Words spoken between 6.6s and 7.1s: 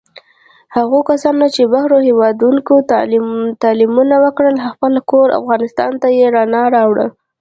راوړله.